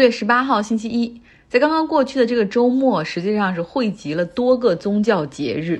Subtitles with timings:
[0.00, 5.78] 四月十八号星期一，在刚刚过去的这个周末，实际上是汇集了多个宗教节日，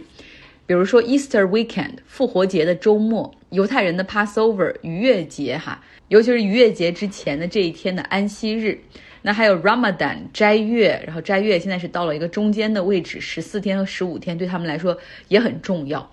[0.66, 8.78] 比如说 Easter Weekend 复活节的周末，犹太人的 Passover 逾越节哈，尤其是逾越节之前的这一天的安息日。
[9.22, 14.98] 那还有 Ramadan 斋月，然后斋月现在是到了一个中间的位置，十四天和十五天对他们来说
[15.28, 16.10] 也很重要。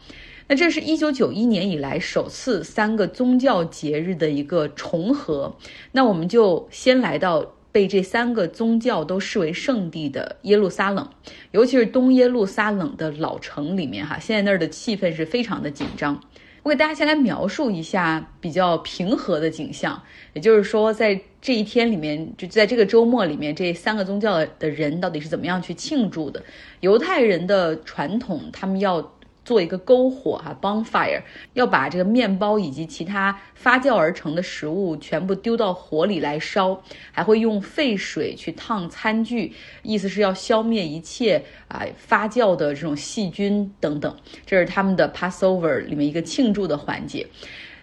[0.47, 5.57] 那这是一九九一年以来首次三个宗教节日的一个重合。
[5.91, 7.45] 那我们就先来到。
[7.77, 11.07] 被这三个宗教都视为圣地的耶路撒冷，
[11.51, 16.19] 尤其是东耶路撒冷的老城里面，哈，现在那儿的气氛是非常的紧张。
[16.63, 20.01] 我给大家先来描述一下比较平和的景象，
[20.33, 26.41] 也就是说，在这一天里面，就在这个周末里面，这三个宗教的人到底是怎么样去庆祝的？
[26.79, 29.13] 犹太人的传统，他们要。
[29.47, 31.21] 做一个篝火哈，bonfire，
[31.53, 44.13] 要把这个面包以及其他发酵而成的食物全部丢到火里来烧，还会用沸水去烫餐具，意思是要消灭一切啊发酵的这种细菌等等。
[44.45, 47.25] 这是他们的 Passover 里面一个庆祝的环节。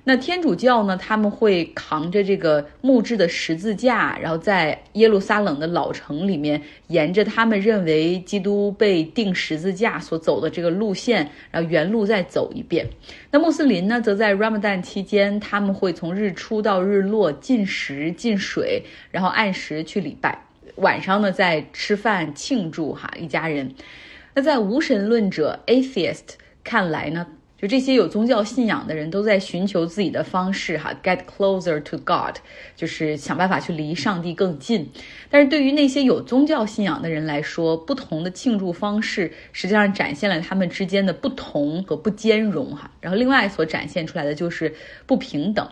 [0.06, 0.98] 那天主教呢？
[0.98, 12.86] 他们会扛着这个木质的十字架，然后在耶路撒冷的老城里面，沿着他们认为基督被钉十字架所走的这个路线，然后原路再走一遍。
[13.30, 20.38] 那穆斯林呢，则在 Ramadan 期间，他们会从日出到日落禁食禁水，然后按时去礼拜，
[20.76, 23.74] 晚上呢再吃饭庆祝哈一家人。
[24.34, 27.26] 那在无神论者 Atheist 看来呢？
[27.56, 32.36] 就这些有宗教信仰的人都在寻求自己的方式，哈，get closer to God，
[32.76, 34.90] 就是想办法去离上帝更近。
[35.30, 42.90] 但是对于那些有宗教信仰的人来说，不同的庆祝方式实际上展现了他们之间的不同和不兼容，哈。
[43.00, 44.74] 然后另外所展现出来的就是
[45.06, 45.66] 不平等。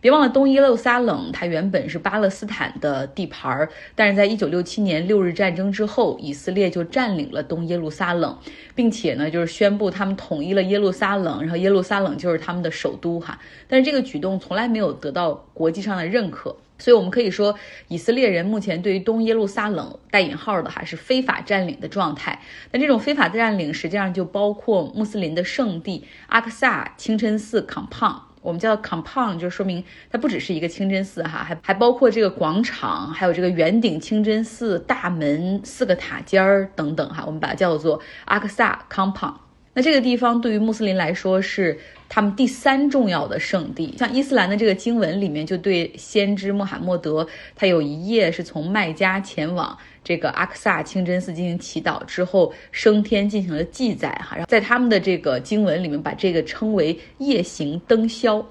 [0.00, 8.38] 别忘了，东耶路撒冷它原本是巴勒斯坦的地盘儿，但是在一九六七年六日战争之后，以色列就占领了东耶路撒冷，
[8.76, 13.38] 并且呢，就是宣布他们统一了耶路撒冷，然后耶路撒冷就是他们的首都哈。
[13.68, 17.54] 但是这个举动从来没有得到国际上的认可，所以我们可以说，
[17.88, 22.40] 以色列人目前对于东耶路撒冷带引号的哈是非法占领的状态。
[22.70, 28.20] 但这种非法占领实际上就包括穆斯林的圣地阿克萨清真寺 compound，。
[28.40, 37.24] 我们叫 compound，就说明它不只是一个清真寺哈，还还包括这个广场，还有这个圆顶清真寺大门、四个塔尖儿等等哈。
[37.26, 39.34] 我们把它叫做阿克萨 compound。
[39.78, 41.78] 那这个地方对于穆斯林来说是
[42.08, 43.94] 他们第三重要的圣地。
[43.96, 47.24] 像伊斯兰的这个经文里面，就对先知穆罕默德，
[47.54, 49.78] 他有一夜是从麦加前往。
[50.02, 58.44] 这个阿克萨清真寺进行祈祷之后升天进行了记载哈，然后在他们的这个经文里面把这个称为夜行灯宵。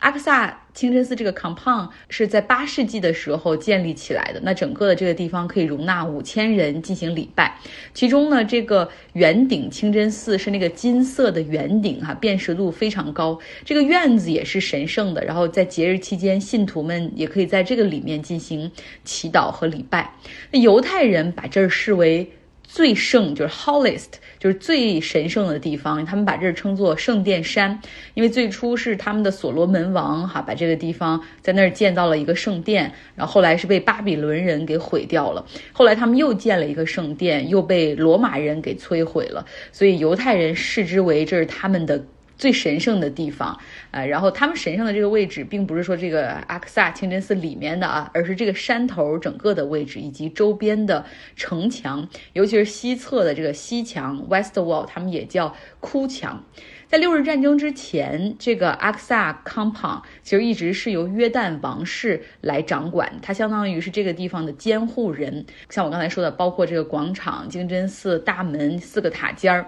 [0.00, 7.58] 阿克萨清真寺这个 compound 是在八世纪的时候建立起来的，那整个的这个地方可以容纳五千人进行礼拜。
[7.94, 13.40] 其中呢，这个圆顶清真寺是那个金色的圆顶哈，辨识度非常高。
[13.64, 18.70] 这个院子也是神圣的，然后在节日期间，信徒们也可以在这个里面进行
[19.02, 20.12] 祈祷和礼拜。
[20.50, 22.30] 那犹太人把这儿视为。
[22.76, 26.04] 最圣就是 holiest，就是最神圣的地方。
[26.04, 27.80] 他们把这儿称作圣殿山，
[28.12, 35.42] 因为最初是他们的所罗门王哈把这个地方在那儿建造了一个圣殿，然后后来是被巴比伦人给毁掉了。
[35.72, 39.46] 后来他们又建了一个圣殿，又被罗马人给摧毁了。
[39.72, 42.04] 所以犹太人视之为这是他们的。
[42.36, 43.58] 最神圣的地方，
[43.90, 51.04] 呃，然后他们神圣的这个位置，并不是说这个阿克萨清真寺里面的啊，而是这个山头整个的位置以及周边的
[51.34, 56.44] 城墙，尤其是西侧的这个西墙 （West Wall），他们也叫哭墙。
[56.88, 65.44] 在六日战争之前，这个阿克萨 compound 其实一直是由约旦王室来掌管，它相当于是这个地方的监护人。
[65.68, 69.66] 像我刚才说的，包括这个广场、清真寺大门、四个塔尖儿。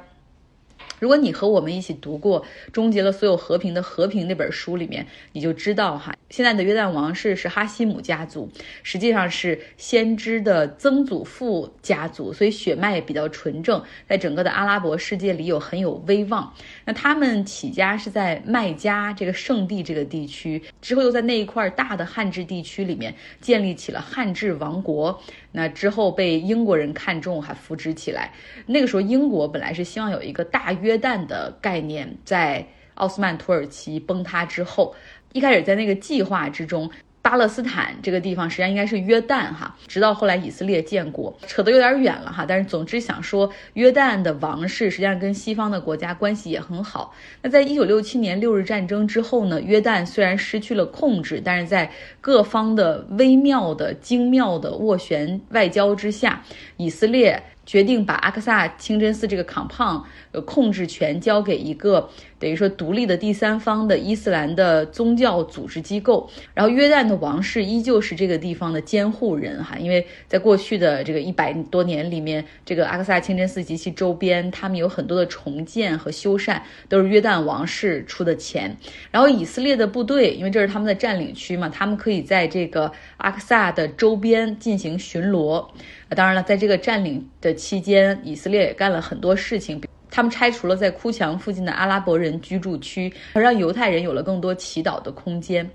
[0.98, 2.42] 如果你和我们一起读过
[2.72, 8.50] 《终结了所有和平的和平》那本书里面，你就知道哈，现在的约旦王室是哈希姆家族，
[8.82, 16.52] 实际上是先知的曾祖父家族，所以血脉也比较纯正，在整个的阿拉伯世界里有很有威望。
[16.84, 25.22] 那他们起家是在麦加这个圣地这个地区，之后又在那一块大的汉治地区里面建立起了汉治王国。
[25.52, 28.32] 那之后被英国人看中，还扶植起来。
[28.66, 30.87] 那个时候英国本来是希望有一个大约。
[30.88, 34.94] 约旦的概念在奥斯曼土耳其崩塌之后，
[35.34, 36.90] 一开始在那个计划之中，
[37.20, 42.46] 巴勒斯坦这个地方实际上应该是约旦哈，直到后来以色列建国，扯得有点远了哈。
[42.48, 47.14] 但是总之想说，约旦的王室实际上跟西方的国家关系也很好。
[47.42, 51.90] 那在一九六七年六日战争之后呢，约旦虽然失去了控制，但是在
[52.22, 56.42] 各方的微妙的、精妙的斡旋外交之下，
[56.78, 57.42] 以色列。
[57.68, 78.74] 决定把阿克萨清真寺这个康胖呃控制权交给一个等于说独立的第三方的伊斯兰的宗教组织机构，然后约旦的王室依旧是这个地方的监护人哈，因为在过去的这个一百多年里面，这个阿克萨清真寺及其周边，他们有很多的重建和修缮都是约旦王室出的钱，
[79.10, 85.66] 然后以色列的部队，因为这是他们的占领区嘛，他们可以在这个阿克萨的周边进行巡逻。
[86.16, 89.80] 当然了，在这个占领的期间，以色列也干了很多事情。
[90.10, 95.68] 他们拆除了在哭墙附近的阿拉伯人居住区，让犹太人有了更多祈祷的空间。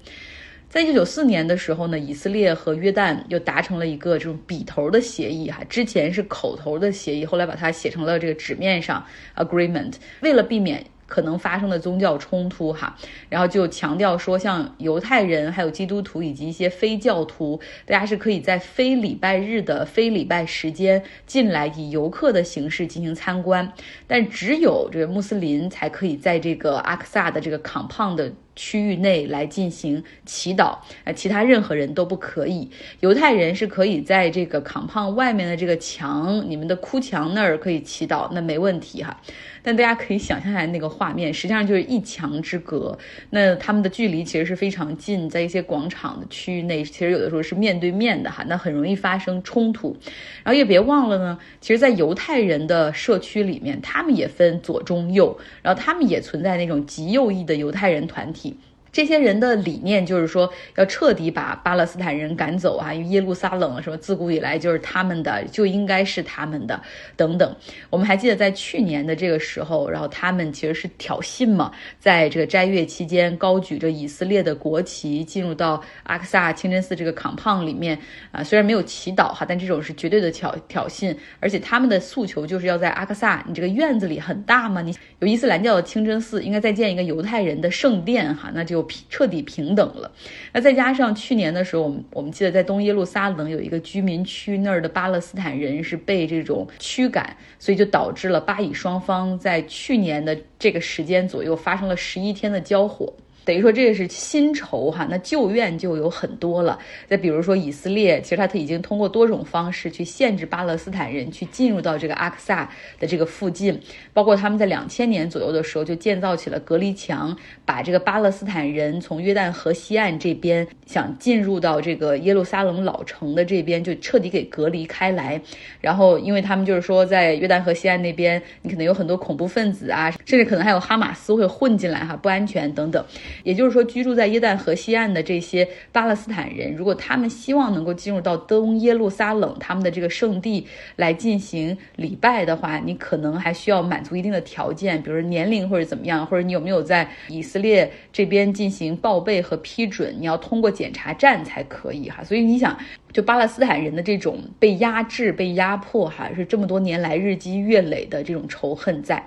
[0.67, 9.05] 在一九九四年的时候呢，以色列和约旦又达成了一个这种笔头的协议，哈，之前是口头的协议，后来把它写成了这个纸面上
[9.35, 10.83] agreement，为了避免。
[11.13, 12.97] 可能发生的宗教冲突，哈，
[13.29, 23.71] 然后就强调说，像犹太人、还有基督徒以及一些非教徒，大家是可以在非礼拜日的非礼拜时间进来，以游客的形式进行参观，
[24.07, 28.33] 但只有这个穆斯林才可以在这个阿克萨的这个 campong 的。
[28.55, 32.69] 区域内来进行祈祷，呃，其他任何人都不可以。
[32.99, 39.19] 犹太人是可以在这个康胖外面的这个墙，你们的哭墙那儿可以祈祷，那没问题哈。
[39.63, 42.95] 但大家可以想象一下那个画面，实际上就是一墙之隔。
[43.29, 49.97] 那他们的距离其实是非常近，在一些广场的区域内，其实有的时候是面对面的哈，那很容易发生冲突。
[50.43, 58.55] 然后也别忘了呢，其实，在犹太人的社区里面，他们也分左中右，然后他们也存在那种极右翼的犹太人团体。
[58.93, 62.93] 这些人的理念就是说，要彻底把巴勒斯坦人赶走啊！
[62.93, 66.79] 因为耶路撒冷什么自古以来就是他们的，就应该是他们的，
[67.15, 67.55] 等等。
[67.89, 77.97] 我们还记得在去年的这个时候，然后他们其实是挑衅嘛，在这个斋月期间，高举着以色列的国旗进入到阿克萨清真寺这个康胖里面
[78.31, 81.17] 啊，虽然没有祈祷哈，但这种是绝对的挑挑衅。
[81.39, 88.82] 而且他们的诉求就是要在阿克萨，你这个院子里很大嘛，你有伊斯兰教的清真寺，应该再建一个犹太人的圣殿哈，那就。
[89.09, 90.11] 彻底平等了，
[90.51, 103.13] 那再加上去年的时候，我们我们记得在东耶路撒冷有一个居民区那儿的巴勒斯坦人是被这种驱赶，所以就导致了巴以双方在去年的这个时间左右发生了十一天的交火。
[103.45, 106.79] 等于说这个是新仇哈，那旧怨就有很多了。
[107.07, 112.69] 再比如说以色列，其实他已经通过多种方式去限制巴勒斯坦人去进入到这个阿克萨
[112.99, 113.79] 的这个附近，
[114.13, 117.35] 包括他们在两千年左右的时候就建造起了隔离墙，
[117.65, 125.41] 把这个巴勒斯坦人从约旦河西岸这边想进入到这个耶路撒冷老城的这边就彻底给隔离开来。
[125.81, 133.03] 然后因为他们就是说在约旦河西岸那边，你可能有很多恐怖分子啊，甚至可能还有哈马斯会混进来哈，不安全等等。
[133.43, 152.23] 也就是说，居住在约旦河西岸的这些巴勒斯坦人，如果他们希望能够进入到东耶路撒冷他们的这个圣地来进行礼拜的话，你可能还需要满足一定的条件，比如说年龄或者怎么样，或者你有没有在以色列这边进行报备和批准，你要通过检查站才可以哈。
[152.23, 152.77] 所以你想，
[153.11, 159.23] 就巴勒斯坦人的这种被压制、被压迫，哈，是这么多年来日积月累的这种仇恨在。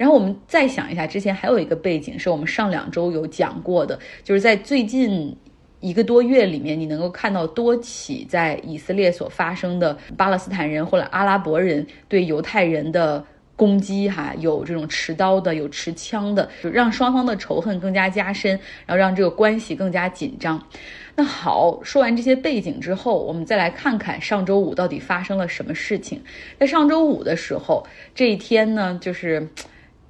[0.00, 5.36] 然后我们再想一下，之前还有一个背景是我们上两周有讲过的，就是在最近
[5.80, 13.22] 一个多月里面，你能够看到多起在以色列所发生的巴勒斯坦人或者阿拉伯人对犹太人的
[13.54, 20.66] 攻击，哈，有这种持刀的，有持枪的，就让双方的仇恨更加加深，然后让这个关系更加紧张。
[21.14, 26.22] 那好，说完这些背景之后，我们再来看看上周五到底发生了什么事情。
[26.58, 29.46] 在上周五的时候，这一天呢，就是。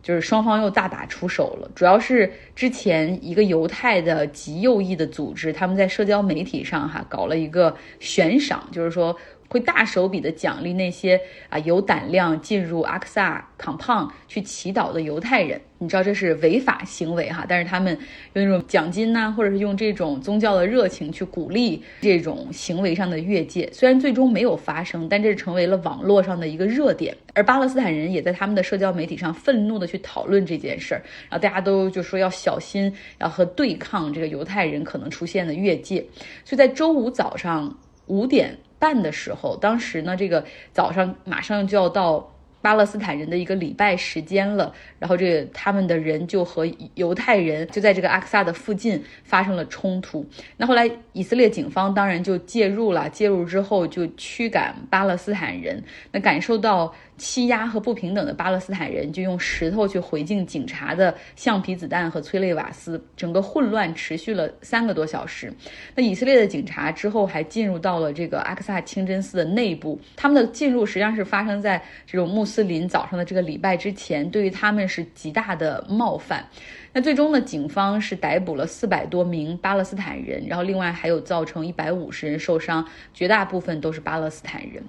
[0.03, 9.17] 就是双方又大打出手了，主要是之前一个犹太的极右翼的组织，他们在社交媒体上哈搞了一个悬赏，就是说。
[9.51, 17.93] 会大手笔的奖励那些啊有胆量进入阿克萨康胖去祈祷的犹太人，你知道这是违法行为哈，但是他们
[18.35, 35.99] 用那种奖金呐，或者是用这种宗教的热情去鼓励这种行为上的越界，虽然最终没有发生，但这是成为了网络上的一个热点，而巴勒斯坦人也在他们的社交媒体上愤怒的去讨论这件事儿，然后大家都就说要小心，要和对抗这个犹太人可能出现的越界，
[36.45, 37.77] 所以在周五早上
[38.07, 38.57] 五点。
[38.81, 50.25] 半的时候，当时呢，这个早上马上就要到巴勒斯坦人的一个礼拜时间了，然后这个他们的人就和犹太人就在这个阿克萨的附近发生了冲突。
[50.57, 55.83] 那后来以色列警方当然就介入了，介入之后就驱赶巴勒斯坦人。
[56.13, 65.53] 那感受到欺压和不平等的巴勒斯坦人就用石头去回敬警察的橡皮子弹和催泪瓦斯，整个混乱持续了三个多小时。
[65.95, 76.45] 那以色列的警察之后还进入到了这个阿克萨清真寺的内部，他们的进入实际上是发生在这种穆斯林早上的这个礼拜之前，对于他们是极大的冒犯。
[76.93, 84.83] 那最终呢，警方是逮捕了四百多名巴勒斯坦人，然后另外还有造成一百五十人受伤，绝大部分都是巴勒斯坦人。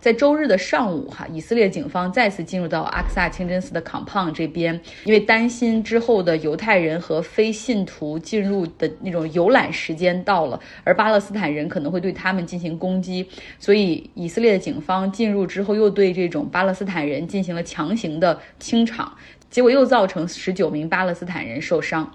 [0.00, 13.28] 在周日的上午，哈，以色列警方再次进入到阿克萨清真寺的 compound 这边，因为担心之后的犹太人和非信徒进入的那种游览时间到了，而巴勒斯坦人可能会对他们进行攻击，
[13.60, 19.16] 所以以色列的警方进入之后，又对这种巴勒斯坦人进行了强行的清场。
[19.52, 22.10] 结果又造成十九名巴勒斯坦人受伤，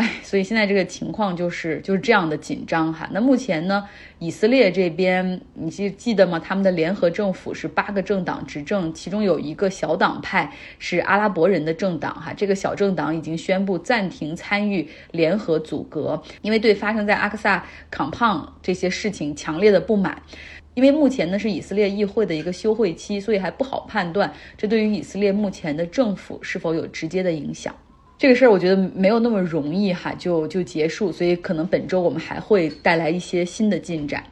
[0.00, 3.06] 哎，所以现在这个情况就是就是这样的紧张哈。
[3.12, 3.86] 那目前呢，
[4.18, 6.38] 以色列这边你记记得吗？
[6.38, 12.32] 他们的联合政府是八个政党执政，其中有一个小党派是阿拉伯人的政党哈。
[12.32, 20.16] 这个小政党已经宣布暂停参与联合组阁，因为对发生在阿克萨康胖这些事情强烈的不满。
[20.72, 27.74] 因为目前呢是以色列议会的一个休会期，所以还不好判断这对于以色列目前的政府是否有直接的影响。
[28.20, 34.22] 这个事儿我觉得没有那么容易哈就就结束，所以可能本周我们还会带来一些新的进展。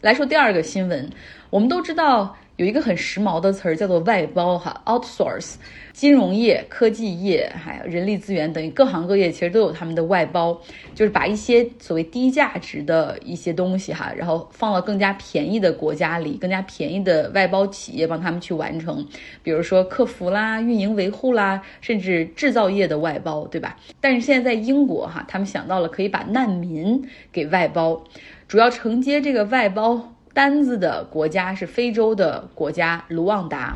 [0.00, 1.08] 来说第二个新闻，
[1.48, 2.36] 我们都知道。
[2.56, 5.56] 有一个很时髦的词儿叫做外包哈，outsource，
[5.92, 10.58] 金融业、科技业还有人力资源等于各行各业其实都有他们的外包，
[10.94, 19.06] 就是把一些所谓低价值的一些东西哈，然后放到更加便宜的国家里，更加便宜的外包企业帮他们去完成，
[19.42, 23.76] 比如说客服啦、运营维护啦，甚至制造业的外包，对吧？
[24.00, 28.02] 但是现在在英国哈，他们想到了可以把难民给外包，
[28.48, 30.15] 主要承接这个外包。
[30.36, 33.74] 单子的国家是非洲的国家卢旺达。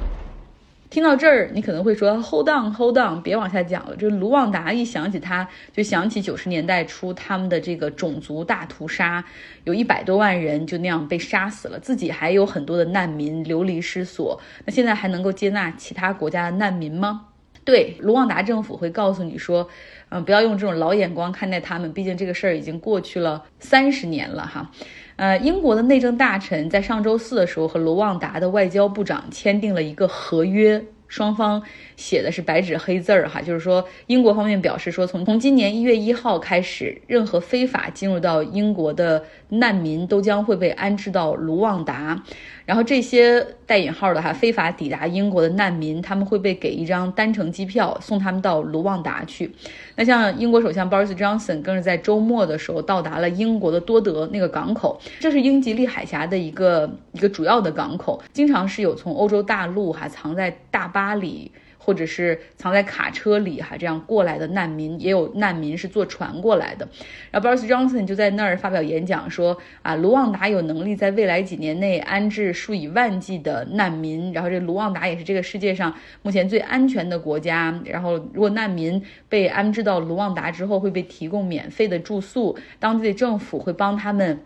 [0.90, 9.24] 听到这儿，你可能会说：“Hold on，Hold on，别往下讲了。”这卢旺达一想起他，就想起九十年代初他们的这个种族大屠杀，
[9.64, 14.38] 有一百多万人就那样被杀死了，自己还有很多的难民流离失所。
[14.66, 17.28] 那现在还能够接纳其他国家的难民吗？
[17.64, 19.68] 对，卢旺达政府会告诉你说
[20.10, 24.70] ：“嗯，不要用这种老眼光看待他们，毕竟这个事儿已经过去了三十年了，哈。”
[25.16, 31.62] 呃，英国的内政大臣在上周四的时候和卢旺达的外交部长签订了一个合约，双方
[31.94, 42.24] 写的是白纸黑字儿哈，就是说英国方面表示说，从从今年一月一号开始，任何非法进入到英国的难民都将会被安置到卢旺达。
[42.64, 49.48] 然后这些带引号的哈非法抵达英国的难民，他们会被给一张单程机票送他们到卢旺达去。
[49.94, 61.52] 那像英国首相 Boris Johnson 更是在周末的时候到达了英国的多德那个港口，这是英吉利海峡的一个一个主要的港口，经常是有从欧洲大陆哈藏在大巴里。
[61.90, 66.88] 或者是藏在卡车里哈，这样过来的难民也有难民是坐船过来的。
[67.32, 74.32] 然后 Boris Johnson 就在那儿发表演讲说啊，卢旺达有能力在未来几年内安置数以万计的难民。
[74.32, 75.92] 然后这卢旺达也是这个世界上
[76.23, 77.76] 目前最安全的国家。
[77.85, 84.38] 然后如果难民被安置到卢旺达之后，会被提供免费的住宿，当地的政府会帮他们。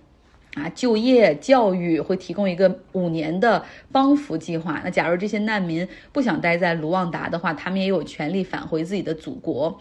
[0.55, 4.81] 啊，就业、教育会提供一个五年的帮扶计划。
[4.85, 9.77] 那假如这些难民不想待在卢旺达的话，他们也有权利返回自己的祖国。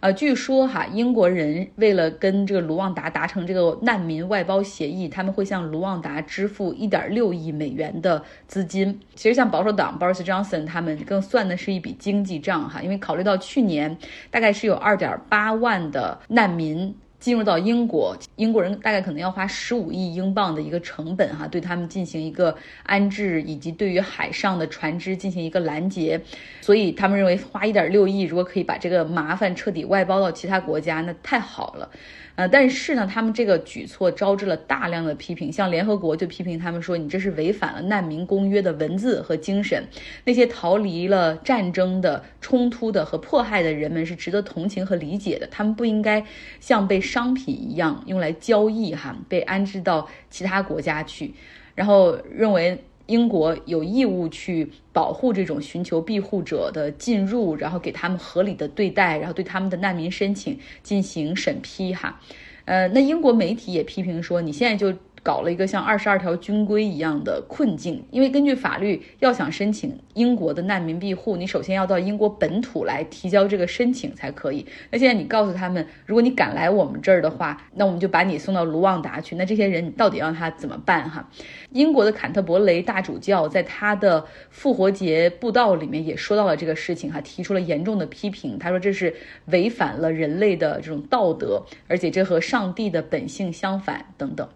[0.00, 9.00] 呃，据说哈，英国人为了跟这个卢旺达达成这个难民外包协议，他们会向卢旺达支付一点六亿美元的资金。
[9.14, 13.96] 其实像保守党 Boris Johnson 他们更算的是一笔经济账哈，因为考虑到去年
[14.30, 16.94] 大概是有二点八万的难民。
[17.20, 26.20] 进入到英国，英国人大概可能要花十五亿英镑的一个成本哈，对他们进行一个安置，以及对于海上的船只进行一个拦截，
[26.60, 31.90] 所以他们认为花一点六亿，如果可以把这个麻烦彻底外包到其他国家，那太好了。
[32.36, 39.82] 呃，但是呢，他们这个举措招致了大量的批评，像联合国就批评他们说，你这是违反了难民公约的文字和精神。
[40.24, 46.24] 那些逃离了战争的冲突的和迫害的人们是值得同情和理解的，他们不应该
[46.60, 51.32] 像被 商品一样用来交易哈，被安置到其他国家去，
[51.74, 52.84] 然后认为。
[53.08, 61.94] 英国有义务去保护这种寻求庇护者的进入，然后给他们合理的对待，然后对他们的难民申请进行审批。
[61.94, 62.20] 哈，
[62.66, 74.66] 呃，那英国媒体也批评说，你现在就搞了一个像二十二条军规一样的困境，因为根据法律，要想申请英国的难民庇护，你首先要到英国本土来提交这个申请才可以。
[74.90, 79.36] 那现在你告诉他们，如果你敢来我们这儿的话，那我们就把你送到卢旺达去。
[79.36, 81.08] 那这些人你到底让他怎么办？
[81.08, 81.28] 哈，
[81.70, 88.58] 英国的坎特伯雷大主教在他的复活节布道里面也说到了这个事情，哈，提出了严重的批评。
[88.58, 89.14] 他说这是
[89.46, 94.48] 违反了人类的这种道德，而且这和上帝的本性相反，等等。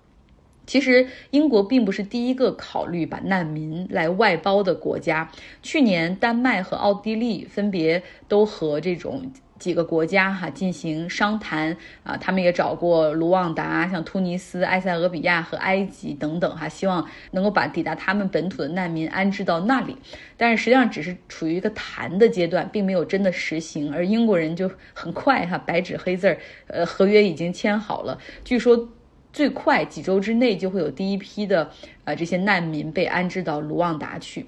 [0.73, 5.31] 其实，英国并不是第一个考虑把难民来外包的国家。
[5.62, 19.95] 去年，丹麦和奥地利分别都和这种几个国家哈进行商谈啊，他们也找过卢旺达、像突尼斯、埃塞俄比亚和埃及等等哈，希望能够把抵达他们本土的难民安置到那里。
[20.38, 23.93] 但是实际上只是处于一个谈的阶段，并没有真的实行。
[23.93, 26.38] 而英国人就很快哈，白纸黑字儿，
[26.69, 28.88] 呃，合约已经签好了，据说。
[29.32, 31.70] 最快几周之内就会有第一批的
[32.04, 34.44] 呃这些难民被安置到卢旺达去。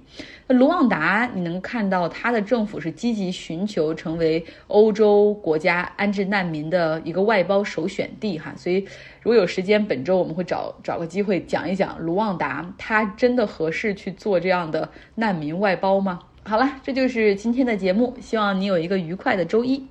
[0.49, 8.53] 卢旺达你能看到他的政府是积极寻求成为欧洲国家安置难民的一个外包首选地哈。
[8.57, 8.85] 所以
[9.23, 16.21] 如果有时间，本周我们会找找个机会讲一讲卢旺达，它真的合适去做这样的难民外包吗？
[16.43, 19.87] 好了，这就是今天的节目，希望你有一个愉快的周一。